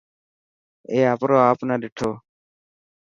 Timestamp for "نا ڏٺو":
1.67-2.11